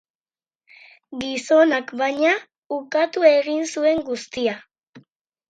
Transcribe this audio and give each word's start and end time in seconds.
Gizonak, 1.23 1.93
baina, 1.99 2.31
ukatu 2.79 3.27
egin 3.35 3.63
zuen 3.75 4.03
guztia. 4.11 4.59